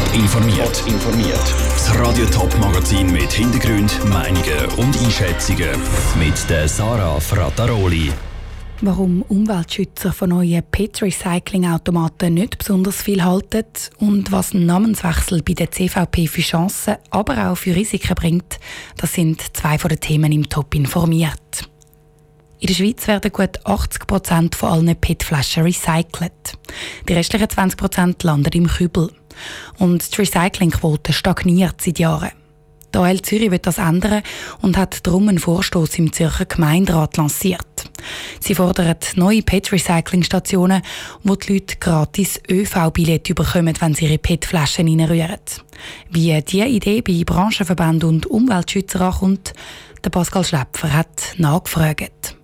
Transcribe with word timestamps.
Top 0.00 0.14
informiert. 0.14 0.84
informiert. 0.86 1.54
Das 1.74 1.98
Radio 1.98 2.24
Top 2.26 2.58
Magazin 2.58 3.12
mit 3.12 3.30
Hintergrund, 3.32 3.92
Meinungen 4.08 4.64
und 4.78 4.98
Einschätzungen 4.98 5.78
mit 6.18 6.48
der 6.48 6.66
Sarah 6.68 7.20
Frataroli. 7.20 8.10
Warum 8.80 9.20
Umweltschützer 9.22 10.12
von 10.12 10.30
neuen 10.30 10.62
PET-Recycling-Automaten 10.62 12.32
nicht 12.32 12.56
besonders 12.56 13.02
viel 13.02 13.22
halten 13.22 13.66
und 13.98 14.32
was 14.32 14.54
ein 14.54 14.64
Namenswechsel 14.64 15.42
bei 15.42 15.52
der 15.52 15.70
CVP 15.70 16.28
für 16.28 16.40
Chancen, 16.40 16.96
aber 17.10 17.50
auch 17.50 17.56
für 17.56 17.76
Risiken 17.76 18.14
bringt, 18.14 18.58
das 18.96 19.12
sind 19.12 19.54
zwei 19.54 19.76
von 19.76 19.90
den 19.90 20.00
Themen 20.00 20.32
im 20.32 20.48
Top 20.48 20.74
informiert. 20.74 21.68
In 22.58 22.68
der 22.68 22.74
Schweiz 22.74 23.06
werden 23.06 23.32
gut 23.32 23.66
80 23.66 24.06
Prozent 24.06 24.54
von 24.54 24.70
allen 24.70 24.96
PET-Flaschen 24.96 25.64
recycelt. 25.64 26.58
Die 27.06 27.12
restlichen 27.12 27.50
20 27.50 27.78
Prozent 27.78 28.22
landen 28.22 28.52
im 28.54 28.66
Kübel. 28.66 29.10
Und 29.78 30.12
die 30.12 30.20
Recyclingquote 30.20 31.12
stagniert 31.12 31.80
seit 31.80 31.98
Jahren. 31.98 32.30
Die 32.92 32.98
OL 32.98 33.22
Zürich 33.22 33.50
wird 33.50 33.66
das 33.66 33.78
ändern 33.78 34.22
und 34.62 34.76
hat 34.76 35.06
darum 35.06 35.28
einen 35.28 35.38
Vorstoß 35.38 35.98
im 35.98 36.12
Zürcher 36.12 36.44
Gemeinderat 36.44 37.16
lanciert. 37.16 37.90
Sie 38.40 38.54
fordern 38.54 38.96
neue 39.14 39.42
PET-Recycling-Stationen, 39.42 40.82
wo 41.22 41.36
die 41.36 41.52
Leute 41.52 41.76
gratis 41.76 42.40
ÖV-Billette 42.50 43.34
bekommen, 43.34 43.76
wenn 43.78 43.94
sie 43.94 44.06
ihre 44.06 44.18
PET-Flaschen 44.18 44.88
reinrühren. 44.88 45.38
Wie 46.10 46.40
diese 46.42 46.66
Idee 46.66 47.00
bei 47.00 47.22
Branchenverbänden 47.24 48.08
und 48.08 48.26
Umweltschützern 48.26 49.02
ankommt, 49.02 49.52
der 50.04 50.10
Pascal 50.10 50.44
Schläpfer 50.44 50.92
hat 50.92 51.34
nachgefragt. 51.36 52.39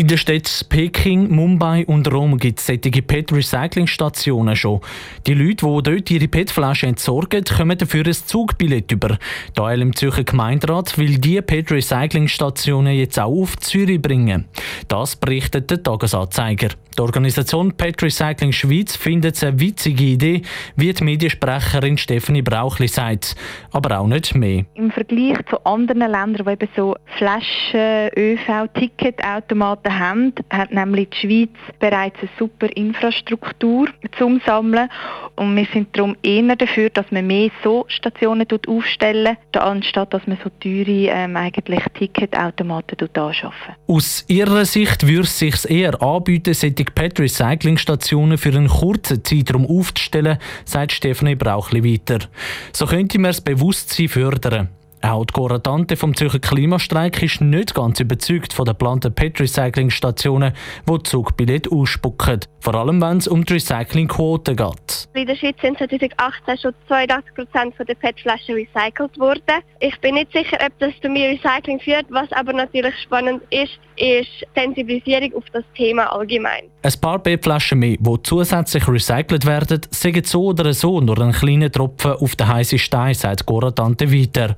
In 0.00 0.06
den 0.06 0.16
Städten 0.16 0.66
Peking, 0.70 1.28
Mumbai 1.30 1.84
und 1.84 2.10
Rom 2.10 2.38
gibt 2.38 2.58
es 2.58 2.68
solche 2.68 3.02
PET-Recycling-Stationen 3.02 4.56
schon. 4.56 4.80
Die 5.26 5.34
Leute, 5.34 5.66
die 5.66 5.82
dort 5.82 6.10
ihre 6.10 6.26
PET-Flaschen 6.26 6.88
entsorgen, 6.88 7.44
kommen 7.44 7.76
dafür 7.76 8.06
ein 8.06 8.14
Zugbillett 8.14 8.90
über. 8.92 9.18
Da 9.52 9.70
im 9.70 9.94
Zürcher 9.94 10.24
Gemeinderat 10.24 10.96
will 10.96 11.18
diese 11.18 11.42
PET-Recycling-Stationen 11.42 12.94
jetzt 12.94 13.20
auch 13.20 13.42
auf 13.42 13.58
Zürich 13.58 14.00
bringen. 14.00 14.46
Das 14.88 15.16
berichtet 15.16 15.70
der 15.70 15.82
Tagesanzeiger. 15.82 16.68
Die 16.96 17.02
Organisation 17.02 17.72
PET 17.72 18.02
Recycling 18.02 18.52
Schweiz 18.52 18.96
findet 18.96 19.36
es 19.36 19.44
eine 19.44 19.58
witzige 19.60 20.04
Idee, 20.04 20.42
wie 20.76 20.92
die 20.92 21.04
Mediensprecherin 21.04 21.96
Stefanie 21.96 22.42
Brauchli 22.42 22.88
sagt. 22.88 23.36
Aber 23.70 24.00
auch 24.00 24.06
nicht 24.06 24.34
mehr. 24.34 24.64
Im 24.74 24.90
Vergleich 24.90 25.38
zu 25.48 25.64
anderen 25.64 26.00
Ländern, 26.00 26.44
die 26.44 26.50
eben 26.50 26.68
so 26.76 26.96
Flaschen, 27.16 28.10
ÖV, 28.16 28.68
Ticketautomaten 28.74 29.89
haben, 29.98 30.32
hat 30.50 30.72
nämlich 30.72 31.08
die 31.10 31.16
Schweiz 31.18 31.78
bereits 31.78 32.18
eine 32.20 32.30
super 32.38 32.68
Infrastruktur 32.76 33.88
zum 34.18 34.40
Sammeln. 34.46 34.88
Und 35.36 35.56
wir 35.56 35.66
sind 35.72 35.96
darum 35.96 36.16
eher 36.22 36.56
dafür, 36.56 36.90
dass 36.90 37.10
man 37.10 37.26
mehr 37.26 37.50
so 37.62 37.84
Stationen 37.88 38.46
aufstellen, 38.66 39.36
anstatt 39.52 40.14
dass 40.14 40.26
man 40.26 40.38
so 40.42 40.50
teure 40.60 41.08
ähm, 41.08 41.36
eigentlich 41.36 41.80
Ticketautomaten 41.94 42.96
anschaffen. 43.14 43.74
Aus 43.86 44.24
ihrer 44.28 44.64
Sicht 44.64 45.06
würde 45.06 45.22
es 45.22 45.38
sich 45.38 45.68
eher 45.68 46.00
anbieten, 46.02 46.54
solche 46.54 46.84
PET-Recycling-Stationen 46.84 48.38
für 48.38 48.50
einen 48.50 48.68
kurzen 48.68 49.24
Zeitraum 49.24 49.66
aufzustellen, 49.66 50.38
sagt 50.64 50.92
Stefanie 50.92 51.34
Brauchli 51.34 51.84
weiter. 51.84 52.26
So 52.72 52.86
könnte 52.86 53.18
man 53.18 53.30
das 53.30 53.40
Bewusstsein 53.40 54.08
fördern. 54.08 54.68
Auch 55.02 55.24
die 55.24 55.32
Koordinante 55.32 55.96
vom 55.96 56.14
Zürcher 56.14 56.40
Klimastreik 56.40 57.22
ist 57.22 57.40
nicht 57.40 57.74
ganz 57.74 58.00
überzeugt 58.00 58.52
von 58.52 58.66
den 58.66 58.72
geplanten 58.72 59.14
PET-Recycling-Stationen, 59.14 60.52
die 60.88 61.02
Zugbillett 61.04 61.72
ausspucken. 61.72 62.40
Vor 62.60 62.74
allem, 62.74 63.00
wenn 63.00 63.16
es 63.16 63.26
um 63.26 63.44
die 63.44 63.54
Recyclingquote 63.54 64.54
geht. 64.54 64.99
In 65.12 65.26
der 65.26 65.34
Schweiz 65.34 65.56
sind 65.60 65.76
2018 65.76 66.58
schon 66.58 66.72
82 66.86 67.34
Prozent 67.34 67.74
der 67.78 67.94
PET-Flaschen 67.94 68.54
recycelt 68.54 69.18
worden. 69.18 69.60
Ich 69.80 69.98
bin 70.00 70.14
nicht 70.14 70.32
sicher, 70.32 70.56
ob 70.64 70.78
das 70.78 70.92
zu 71.02 71.08
mehr 71.08 71.30
Recycling 71.30 71.80
führt. 71.80 72.06
Was 72.10 72.30
aber 72.30 72.52
natürlich 72.52 72.94
spannend 73.02 73.42
ist, 73.50 73.80
ist 73.96 74.46
Sensibilisierung 74.54 75.34
auf 75.34 75.44
das 75.52 75.64
Thema 75.76 76.04
allgemein. 76.12 76.64
Ein 76.82 76.92
paar 77.00 77.18
PET-Flaschen 77.18 77.80
mehr, 77.80 77.96
die 77.98 78.22
zusätzlich 78.22 78.86
recycelt 78.86 79.46
werden, 79.46 79.80
sind 79.90 80.26
so 80.28 80.44
oder 80.44 80.72
so 80.72 81.00
nur 81.00 81.20
ein 81.20 81.32
kleiner 81.32 81.72
Tropfen 81.72 82.12
auf 82.12 82.36
den 82.36 82.46
heißen 82.46 82.78
Stein, 82.78 83.14
sagt 83.14 83.46
Goratante 83.46 84.12
weiter. 84.12 84.56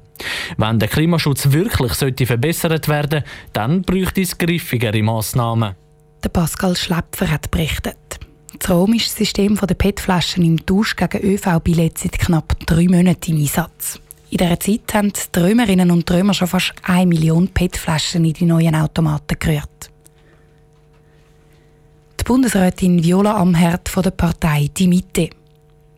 Wenn 0.59 0.79
der 0.79 0.89
Klimaschutz 0.89 1.51
wirklich 1.51 1.95
sollte 1.95 2.27
verbessert 2.27 2.89
werden 2.89 3.25
dann 3.55 3.83
bräuchte 3.83 4.21
es 4.21 4.37
griffigere 4.37 5.03
Massnahmen. 5.03 5.75
Der 6.23 6.29
Pascal 6.29 6.77
Schläpfer 6.77 7.31
hat 7.31 7.51
berichtet. 7.51 7.97
Das 8.59 8.71
Rom 8.71 8.93
ist 8.93 9.07
das 9.07 9.17
System 9.17 9.57
der 9.57 9.75
PET-Flaschen 9.75 10.45
im 10.45 10.65
Tausch 10.65 10.95
gegen 10.97 11.23
ÖV-Billett 11.23 11.99
seit 11.99 12.19
knapp 12.19 12.55
drei 12.67 12.87
Monaten 12.87 13.33
im 13.33 13.43
Einsatz. 13.43 13.99
In 14.31 14.39
dieser 14.39 14.61
Zeit 14.61 14.95
haben 14.95 15.13
die 15.13 15.39
Römerinnen 15.39 15.91
und 15.91 16.11
Römer 16.11 16.35
schon 16.35 16.49
fast 16.49 16.73
eine 16.83 17.07
Million 17.07 17.49
PET-Flaschen 17.49 18.25
in 18.25 18.33
die 18.33 18.45
neuen 18.45 18.75
Automaten 18.75 19.39
gerührt. 19.39 19.91
Die 22.21 22.25
Bundesrätin 22.25 23.03
Viola 23.03 23.37
Amherd 23.37 23.89
von 23.89 24.03
der 24.03 24.13
Partei 24.13 24.71
Die 24.77 24.87
Mitte. 24.87 25.31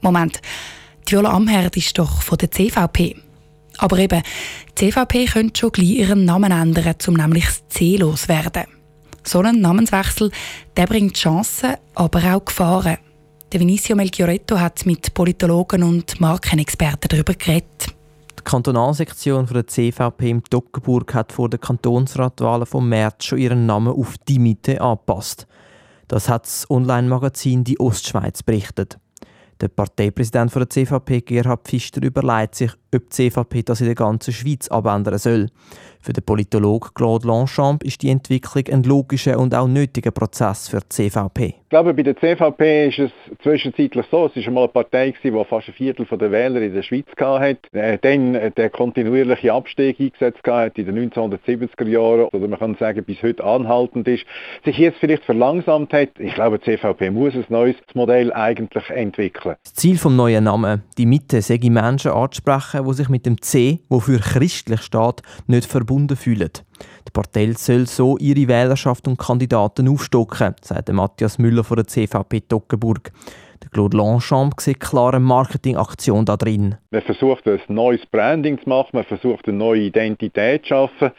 Moment, 0.00 0.40
die 1.06 1.12
Viola 1.12 1.30
Amherd 1.30 1.76
ist 1.76 1.98
doch 1.98 2.22
von 2.22 2.38
der 2.38 2.50
CVP. 2.50 3.16
Aber 3.78 3.98
eben, 3.98 4.22
die 4.78 4.90
CVP 4.90 5.26
könnte 5.26 5.60
schon 5.60 5.72
gleich 5.72 5.90
ihren 5.90 6.24
Namen 6.24 6.52
ändern, 6.52 6.94
um 7.06 7.14
nämlich 7.14 7.44
das 7.44 7.68
C 7.68 7.96
loswerden. 7.96 8.73
So 9.26 9.40
ein 9.40 9.60
Namenswechsel 9.60 10.30
der 10.76 10.86
bringt 10.86 11.16
Chancen, 11.16 11.74
aber 11.94 12.34
auch 12.34 12.44
Gefahren. 12.44 12.98
Der 13.52 13.60
Vinicio 13.60 13.96
Melchioretto 13.96 14.58
hat 14.58 14.84
mit 14.84 15.14
Politologen 15.14 15.82
und 15.82 16.20
Markenexperten 16.20 17.08
darüber 17.08 17.34
geredet. 17.34 17.94
Die 18.38 18.42
Kantonalsektion 18.42 19.46
der 19.46 19.66
CVP 19.66 20.28
im 20.28 20.44
Toggenburg 20.44 21.14
hat 21.14 21.32
vor 21.32 21.48
der 21.48 21.58
Kantonsratwahlen 21.58 22.66
vom 22.66 22.88
März 22.88 23.24
schon 23.24 23.38
ihren 23.38 23.64
Namen 23.64 23.92
auf 23.92 24.16
«Die 24.28 24.38
Mitte» 24.38 24.80
angepasst. 24.80 25.46
Das 26.08 26.28
hat 26.28 26.44
das 26.44 26.68
Online-Magazin 26.68 27.64
«Die 27.64 27.80
Ostschweiz» 27.80 28.42
berichtet. 28.42 28.98
Der 29.60 29.68
Parteipräsident 29.68 30.54
der 30.54 30.68
CVP, 30.68 31.20
Gerhard 31.22 31.66
Pfister, 31.66 32.02
überlegt 32.02 32.56
sich, 32.56 32.72
ob 32.94 33.10
die 33.10 33.30
CVP 33.30 33.62
das 33.62 33.80
in 33.80 33.86
der 33.86 33.94
ganzen 33.94 34.32
Schweiz 34.32 34.68
abändern 34.68 35.18
soll. 35.18 35.48
Für 36.04 36.12
den 36.12 36.22
Politologen 36.22 36.90
Claude 36.94 37.26
Longchamp 37.26 37.82
ist 37.82 38.02
die 38.02 38.10
Entwicklung 38.10 38.64
ein 38.70 38.82
logischer 38.82 39.38
und 39.38 39.54
auch 39.54 39.66
nötiger 39.66 40.10
Prozess 40.10 40.68
für 40.68 40.80
die 40.80 40.88
CVP. 40.90 41.46
Ich 41.46 41.68
glaube, 41.70 41.94
bei 41.94 42.02
der 42.02 42.14
CVP 42.14 42.88
ist 42.88 42.98
es 42.98 43.10
zwischenzeitlich 43.42 44.04
so, 44.10 44.26
es 44.26 44.36
war 44.36 44.46
einmal 44.46 44.64
eine 44.64 44.72
Partei, 44.72 45.14
die 45.24 45.44
fast 45.48 45.68
ein 45.68 45.74
Viertel 45.74 46.06
der 46.06 46.30
Wähler 46.30 46.60
in 46.60 46.74
der 46.74 46.82
Schweiz 46.82 47.06
hatte, 47.18 47.58
äh, 47.72 47.98
dann 48.02 48.34
der 48.54 48.68
kontinuierliche 48.68 49.52
Abstieg 49.52 49.98
eingesetzt 49.98 50.46
hat 50.46 50.76
in 50.76 50.86
den 50.86 51.10
1970er 51.10 51.88
Jahren, 51.88 52.28
oder 52.28 52.48
man 52.48 52.58
kann 52.58 52.76
sagen, 52.78 53.02
bis 53.02 53.22
heute 53.22 53.42
anhaltend 53.42 54.06
ist, 54.06 54.26
sich 54.64 54.76
jetzt 54.76 54.98
vielleicht 54.98 55.24
verlangsamt 55.24 55.92
hat. 55.94 56.10
Ich 56.18 56.34
glaube, 56.34 56.58
die 56.58 56.76
CVP 56.76 57.10
muss 57.10 57.34
ein 57.34 57.46
neues 57.48 57.76
Modell 57.94 58.30
eigentlich 58.32 58.90
entwickeln. 58.90 59.56
Das 59.64 59.72
Ziel 59.72 59.94
des 59.94 60.04
neuen 60.04 60.44
Namens, 60.44 60.82
die 60.98 61.06
Mitte, 61.06 61.40
sei 61.40 61.58
Menschen 61.62 62.10
anzusprechen, 62.12 62.83
die 62.84 62.94
sich 62.94 63.08
mit 63.08 63.26
dem 63.26 63.40
C, 63.40 63.80
wofür 63.88 64.18
christlich 64.18 64.82
steht, 64.82 65.22
nicht 65.46 65.70
verbunden 65.70 66.16
fühlen. 66.16 66.50
Die 67.06 67.12
Partei 67.12 67.52
soll 67.52 67.86
so 67.86 68.16
ihre 68.18 68.48
Wählerschaft 68.48 69.06
und 69.06 69.18
Kandidaten 69.18 69.88
aufstocken, 69.88 70.54
sagt 70.60 70.92
Matthias 70.92 71.38
Müller 71.38 71.64
von 71.64 71.76
der 71.76 71.86
CVP 71.86 72.42
Toggenburg. 72.48 73.12
Der 73.62 73.70
Claude 73.70 73.96
Longchamp 73.96 74.60
sieht 74.60 74.80
klar 74.80 75.14
eine 75.14 75.24
Marketingaktion 75.24 76.26
da 76.26 76.36
drin. 76.36 76.76
Man 76.90 77.02
versucht 77.02 77.46
ein 77.46 77.60
neues 77.68 78.04
Branding 78.06 78.60
zu 78.62 78.68
machen, 78.68 78.90
man 78.92 79.04
versucht 79.04 79.48
eine 79.48 79.56
neue 79.56 79.82
Identität 79.82 80.62
zu 80.62 80.68
schaffen. 80.68 81.12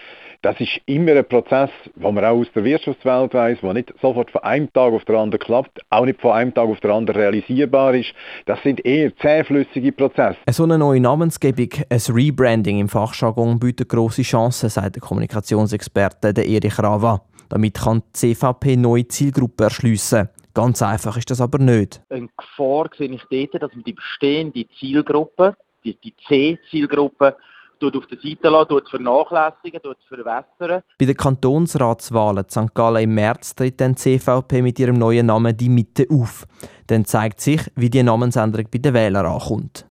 Das 0.45 0.59
ist 0.59 0.79
immer 0.85 1.13
ein 1.13 1.27
Prozess, 1.27 1.71
den 1.95 2.13
man 2.13 2.23
auch 2.23 2.37
aus 2.37 2.45
der 2.53 2.63
Wirtschaftswelt 2.63 3.33
weiß, 3.33 3.61
der 3.63 3.73
nicht 3.73 3.91
sofort 3.99 4.29
von 4.29 4.43
einem 4.43 4.71
Tag 4.71 4.93
auf 4.93 5.03
den 5.03 5.15
anderen 5.15 5.43
klappt, 5.43 5.81
auch 5.89 6.05
nicht 6.05 6.21
von 6.21 6.33
einem 6.33 6.53
Tag 6.53 6.69
auf 6.69 6.79
den 6.81 6.91
anderen 6.91 7.19
realisierbar 7.19 7.95
ist. 7.95 8.13
Das 8.45 8.61
sind 8.61 8.85
eher 8.85 9.11
zähflüssige 9.17 9.91
Prozesse. 9.91 10.37
So 10.51 10.65
eine 10.65 10.77
neue 10.77 10.99
Namensgebung, 10.99 11.69
ein 11.89 11.99
Rebranding 12.09 12.77
im 12.77 12.89
Fachjargon 12.89 13.57
bietet 13.57 13.89
grosse 13.89 14.21
Chancen, 14.21 14.69
sagt 14.69 14.97
der 14.97 15.01
Kommunikationsexperte 15.01 16.27
Erich 16.43 16.77
Rava. 16.77 17.23
Damit 17.49 17.73
kann 17.73 18.03
die 18.09 18.35
CVP 18.35 18.75
neue 18.75 19.07
Zielgruppen 19.07 19.63
erschliessen. 19.63 20.29
Ganz 20.53 20.83
einfach 20.83 21.17
ist 21.17 21.31
das 21.31 21.41
aber 21.41 21.57
nicht. 21.57 22.03
Eine 22.09 22.29
Gefahr 22.37 22.91
sehe 22.95 23.09
ich 23.09 23.23
dort, 23.31 23.63
dass 23.63 23.73
man 23.73 23.83
die 23.83 23.93
bestehende 23.93 24.67
Zielgruppe, 24.79 25.55
die, 25.83 25.95
die 25.95 26.13
C-Zielgruppe, 26.27 27.35
auf 27.83 28.07
der 28.07 28.17
Seite 28.17 28.49
lassen, 28.49 28.81
vernachlässigen, 28.89 29.81
verwässern. 30.07 30.81
Bei 30.97 31.05
den 31.05 31.17
Kantonsratswahlen 31.17 32.45
St. 32.49 32.73
Gallen 32.73 33.03
im 33.03 33.13
März 33.15 33.55
tritt 33.55 33.81
dann 33.81 33.95
die 33.95 34.19
CVP 34.19 34.61
mit 34.61 34.79
ihrem 34.79 34.97
neuen 34.97 35.27
Namen 35.27 35.55
«Die 35.55 35.69
Mitte» 35.69 36.07
auf. 36.09 36.45
Dann 36.87 37.05
zeigt 37.05 37.41
sich, 37.41 37.61
wie 37.75 37.89
die 37.89 38.03
Namensänderung 38.03 38.67
bei 38.71 38.79
den 38.79 38.93
Wählern 38.93 39.25
ankommt. 39.25 39.85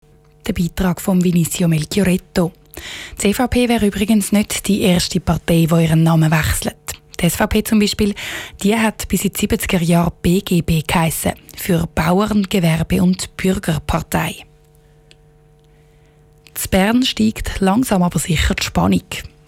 Der 0.46 0.52
Beitrag 0.52 1.00
von 1.00 1.22
Vinicio 1.22 1.68
Melchioretto. 1.68 2.52
Die 3.12 3.32
CVP 3.32 3.68
wäre 3.68 3.86
übrigens 3.86 4.32
nicht 4.32 4.66
die 4.68 4.82
erste 4.82 5.20
Partei, 5.20 5.66
die 5.70 5.84
ihren 5.84 6.02
Namen 6.02 6.30
wechselt. 6.30 6.76
Die 7.20 7.30
SVP 7.30 7.62
zum 7.62 7.78
Beispiel, 7.78 8.14
die 8.62 8.76
hat 8.76 9.08
bis 9.08 9.24
in 9.24 9.32
die 9.32 9.46
70er 9.46 9.82
Jahre 9.82 10.12
BGB 10.20 10.82
geheissen, 10.86 11.32
für 11.56 11.86
Bauern, 11.86 12.42
Gewerbe 12.42 13.02
und 13.02 13.36
Bürgerpartei. 13.36 14.44
Bern 16.70 17.02
steigt 17.02 17.60
langsam 17.60 18.02
aber 18.02 18.18
sicher 18.18 18.54
die 18.54 18.64
Spannung. 18.64 19.02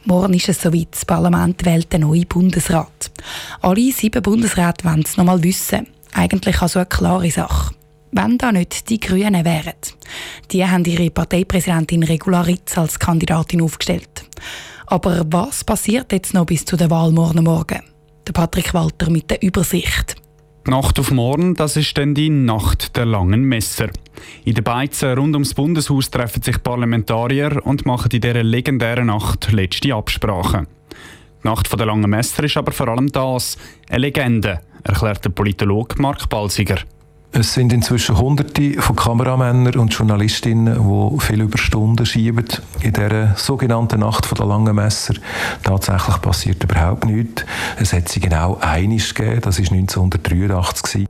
Morgen 0.04 0.34
ist 0.34 0.48
es 0.48 0.62
soweit, 0.62 0.88
das 0.92 1.04
Parlament 1.04 1.64
wählt 1.64 1.92
den 1.92 2.02
neuen 2.02 2.26
Bundesrat. 2.26 3.10
Alle 3.60 3.92
sieben 3.92 4.22
Bundesräte 4.22 4.84
wollen 4.84 5.02
es 5.04 5.16
noch 5.16 5.24
mal 5.24 5.42
wissen. 5.42 5.88
Eigentlich 6.12 6.62
also 6.62 6.78
eine 6.78 6.86
klare 6.86 7.30
Sache. 7.30 7.74
Wenn 8.12 8.38
da 8.38 8.52
nicht 8.52 8.88
die 8.88 9.00
Grünen 9.00 9.44
wären. 9.44 9.74
Die 10.50 10.64
haben 10.64 10.84
ihre 10.84 11.10
Parteipräsidentin 11.10 12.04
Regula 12.04 12.42
Ritz 12.42 12.78
als 12.78 12.98
Kandidatin 12.98 13.62
aufgestellt. 13.62 14.24
Aber 14.86 15.24
was 15.26 15.64
passiert 15.64 16.12
jetzt 16.12 16.34
noch 16.34 16.46
bis 16.46 16.64
zu 16.64 16.76
der 16.76 16.90
Wahl 16.90 17.10
morgen 17.10 17.44
Morgen? 17.44 17.82
Der 18.26 18.32
Patrick 18.32 18.72
Walter 18.74 19.10
mit 19.10 19.30
der 19.30 19.42
Übersicht. 19.42 20.16
Die 20.66 20.70
Nacht 20.72 20.98
auf 20.98 21.12
morgen, 21.12 21.54
das 21.54 21.76
ist 21.76 21.96
dann 21.96 22.12
die 22.12 22.28
Nacht 22.28 22.96
der 22.96 23.06
langen 23.06 23.44
Messer. 23.44 23.88
In 24.44 24.54
den 24.54 24.64
Beizen 24.64 25.16
rund 25.16 25.36
ums 25.36 25.54
Bundeshaus 25.54 26.10
treffen 26.10 26.42
sich 26.42 26.60
Parlamentarier 26.60 27.64
und 27.64 27.86
machen 27.86 28.10
in 28.10 28.20
dieser 28.20 28.42
legendären 28.42 29.06
Nacht 29.06 29.52
letzte 29.52 29.94
Absprachen. 29.94 30.66
Die 31.44 31.46
Nacht 31.46 31.72
der 31.72 31.86
langen 31.86 32.10
Messer 32.10 32.42
ist 32.42 32.56
aber 32.56 32.72
vor 32.72 32.88
allem 32.88 33.12
das, 33.12 33.56
eine 33.88 33.98
Legende, 34.00 34.60
erklärt 34.82 35.24
der 35.24 35.30
Politologe 35.30 36.02
Mark 36.02 36.28
Balsiger. 36.28 36.78
Es 37.32 37.52
sind 37.52 37.72
inzwischen 37.72 38.18
Hunderte 38.18 38.80
von 38.80 38.96
Kameramännern 38.96 39.76
und 39.76 39.92
Journalistinnen, 39.92 40.74
die 40.74 41.20
viele 41.20 41.44
Überstunden 41.44 42.06
schieben 42.06 42.46
in 42.80 42.92
dieser 42.92 43.36
sogenannten 43.36 44.00
Nacht 44.00 44.38
der 44.38 44.46
langen 44.46 44.74
Messer. 44.74 45.14
Tatsächlich 45.62 46.20
passiert 46.22 46.64
überhaupt 46.64 47.04
nichts. 47.04 47.44
Es 47.78 47.92
hat 47.92 48.08
sie 48.08 48.20
genau 48.20 48.58
einiges 48.60 49.14
gegeben, 49.14 49.42
das 49.42 49.58
war 49.58 49.72
1983. 49.72 51.06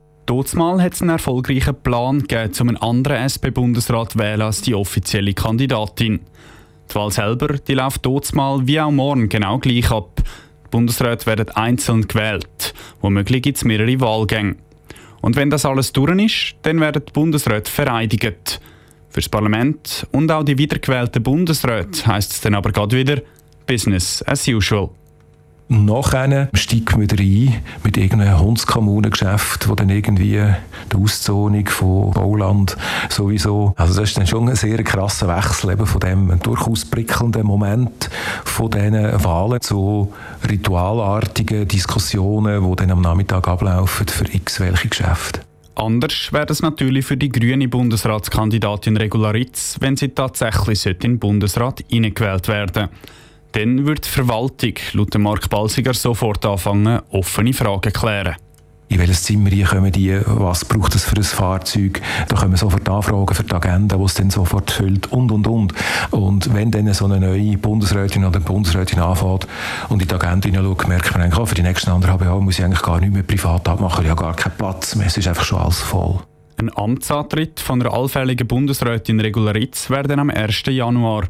Mal 0.55 0.81
hat 0.81 0.93
es 0.93 1.01
einen 1.01 1.11
erfolgreichen 1.11 1.75
Plan 1.81 2.19
gegeben, 2.19 2.53
um 2.59 2.67
einen 2.67 2.77
anderen 2.77 3.17
SP-Bundesrat 3.23 4.17
wählen 4.17 4.41
als 4.41 4.61
die 4.61 4.75
offizielle 4.75 5.33
Kandidatin. 5.33 6.19
Die 6.91 6.95
Wahl 6.95 7.11
selber 7.11 7.57
die 7.57 7.73
läuft 7.73 8.05
mal 8.33 8.67
wie 8.67 8.81
auch 8.81 8.91
morgen 8.91 9.29
genau 9.29 9.59
gleich 9.59 9.89
ab. 9.91 10.21
Die 10.65 10.69
Bundesräte 10.69 11.25
werden 11.25 11.49
einzeln 11.51 12.07
gewählt. 12.07 12.73
Womöglich 12.99 13.43
gibt 13.43 13.57
es 13.57 13.63
mehrere 13.63 13.99
Wahlgänge. 14.01 14.57
Und 15.21 15.35
wenn 15.35 15.49
das 15.49 15.65
alles 15.65 15.93
durch 15.93 16.17
ist, 16.23 16.55
dann 16.61 16.79
werden 16.79 17.03
die 17.07 17.11
Bundesräte 17.11 17.71
vereidigt. 17.71 18.61
Für 19.09 19.21
das 19.21 19.29
Parlament 19.29 20.07
und 20.11 20.31
auch 20.31 20.43
die 20.43 20.57
wiedergewählten 20.57 21.23
Bundesräte 21.23 22.05
heisst 22.05 22.33
es 22.33 22.41
dann 22.41 22.55
aber 22.55 22.71
gerade 22.71 22.95
wieder 22.95 23.21
Business 23.65 24.23
as 24.27 24.47
usual. 24.47 24.89
Nachher 25.69 26.49
steigt 26.53 26.91
man 26.91 27.01
wieder 27.01 27.53
mit 27.83 27.97
irgendeinem 27.97 28.39
Hundskommunengeschäft, 28.39 29.67
wo 29.67 29.75
dann 29.75 29.89
irgendwie 29.89 30.41
die 30.91 30.97
Auszonung 30.97 31.67
von 31.67 32.11
Bauland 32.11 32.77
sowieso, 33.09 33.73
also 33.75 33.93
das 33.93 34.09
ist 34.09 34.17
dann 34.17 34.27
schon 34.27 34.47
ein 34.47 34.55
sehr 34.55 34.81
krasser 34.83 35.27
Wechsel 35.27 35.71
eben 35.71 35.85
von 35.85 35.99
dem 35.99 36.39
durchaus 36.41 36.85
prickelnden 36.85 37.45
Moment 37.45 38.09
von 38.45 38.71
diesen 38.71 39.23
Wahlen 39.23 39.59
zu 39.59 40.13
ritualartigen 40.49 41.67
Diskussionen, 41.67 42.63
die 42.69 42.75
dann 42.77 42.91
am 42.91 43.01
Nachmittag 43.01 43.49
ablaufen 43.49 44.07
für 44.07 44.33
x 44.33 44.61
welche 44.61 44.87
Geschäfte. 44.87 45.41
Anders 45.75 46.31
wäre 46.31 46.47
es 46.47 46.61
natürlich 46.61 47.05
für 47.05 47.17
die 47.17 47.29
grüne 47.29 47.67
Bundesratskandidatin 47.67 48.95
Regularitz, 48.97 49.77
wenn 49.81 49.97
sie 49.97 50.09
tatsächlich 50.09 50.85
in 50.85 50.97
den 50.97 51.19
Bundesrat 51.19 51.83
eingewählt 51.91 52.47
werden 52.47 52.73
sollte. 52.73 52.89
Dann 53.57 53.87
wird 53.87 54.05
die 54.05 54.09
Verwaltung 54.09 54.73
laut 54.93 55.17
Mark 55.17 55.49
Balsiger 55.49 55.95
sofort 55.95 56.45
anfangen, 56.45 57.01
offene 57.09 57.53
Fragen 57.53 57.91
zu 57.91 57.99
klären. 57.99 58.35
In 58.87 58.99
welches 58.99 59.23
Zimmer 59.23 59.49
kommen 59.65 59.91
die? 59.91 60.15
Was 60.27 60.63
braucht 60.63 60.93
es 60.93 61.05
für 61.05 61.15
ein 61.15 61.23
Fahrzeug? 61.23 61.99
Da 62.27 62.35
kommen 62.35 62.55
sofort 62.55 62.87
Anfragen 62.87 63.33
für 63.33 63.43
die 63.43 63.51
Agenda, 63.51 63.97
die 63.97 64.03
es 64.03 64.13
dann 64.13 64.29
sofort 64.29 64.69
füllt 64.69 65.11
und, 65.11 65.31
und, 65.31 65.47
und. 65.47 65.73
Und 66.11 66.53
wenn 66.53 66.69
dann 66.69 66.93
so 66.93 67.05
eine 67.05 67.19
neue 67.19 67.57
Bundesrätin 67.57 68.25
oder 68.25 68.39
Bundesrätin 68.39 68.99
anfängt 68.99 69.47
und 69.89 70.03
in 70.03 70.07
die 70.07 70.13
Agenda 70.13 70.47
hineinschaut, 70.47 70.87
merkt 70.87 71.11
man 71.13 71.23
eigentlich, 71.23 71.39
oh, 71.39 71.47
für 71.47 71.55
die 71.55 71.63
nächsten 71.63 71.89
anderthalb 71.89 72.21
Jahre 72.21 72.43
muss 72.43 72.59
ich 72.59 72.63
eigentlich 72.63 72.83
gar 72.83 72.99
nicht 72.99 73.11
mehr 73.11 73.23
privat 73.23 73.67
abmachen, 73.67 74.05
ich 74.05 74.11
habe 74.11 74.21
gar 74.21 74.35
keinen 74.35 74.55
Platz 74.55 74.93
mehr, 74.93 75.07
es 75.07 75.17
ist 75.17 75.27
einfach 75.27 75.45
schon 75.45 75.57
alles 75.57 75.79
voll. 75.79 76.19
Ein 76.57 76.69
Amtsantritt 76.77 77.59
von 77.59 77.81
einer 77.81 77.91
allfälligen 77.91 78.45
Bundesrätin 78.45 79.19
Regularitz 79.19 79.89
wäre 79.89 80.03
dann 80.03 80.19
am 80.19 80.29
1. 80.29 80.61
Januar. 80.67 81.23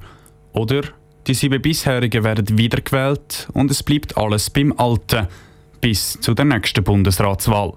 Oder 0.52 0.82
die 1.28 1.34
sieben 1.34 1.62
bisherigen 1.62 2.24
werden 2.24 2.58
wiedergewählt 2.58 3.50
und 3.54 3.70
es 3.70 3.84
bleibt 3.84 4.18
alles 4.18 4.50
beim 4.50 4.74
Alten 4.78 5.28
bis 5.82 6.18
zu 6.22 6.34
der 6.34 6.46
nächsten 6.46 6.84
Bundesratswahl. 6.84 7.74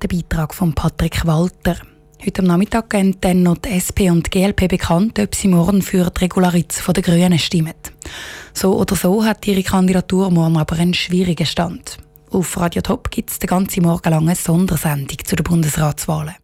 Der 0.00 0.08
Beitrag 0.08 0.54
von 0.54 0.72
Patrick 0.72 1.26
Walter. 1.26 1.76
Heute 2.24 2.42
am 2.42 2.46
Nachmittag 2.46 2.90
geben 2.90 3.16
dann 3.20 3.42
noch 3.42 3.58
die 3.58 3.70
SP 3.74 4.06
und 4.10 4.26
die 4.26 4.30
GLP 4.30 4.68
bekannt, 4.68 5.18
ob 5.18 5.34
sie 5.34 5.48
morgen 5.48 5.82
für 5.82 6.08
die 6.10 6.20
Regularitz 6.20 6.84
der 6.84 7.02
Grünen 7.02 7.38
stimmen. 7.38 7.74
So 8.54 8.76
oder 8.78 8.94
so 8.94 9.24
hat 9.24 9.46
ihre 9.46 9.62
Kandidatur 9.62 10.30
morgen 10.30 10.56
aber 10.56 10.76
einen 10.76 10.94
schwierigen 10.94 11.46
Stand. 11.46 11.98
Auf 12.30 12.56
Radio 12.56 12.82
Top 12.82 13.10
gibt 13.10 13.30
es 13.30 13.38
den 13.40 13.48
ganzen 13.48 13.82
Morgen 13.82 14.10
lang 14.10 14.34
Sondersendung 14.34 15.18
zu 15.24 15.34
den 15.34 15.44
Bundesratswahlen. 15.44 16.34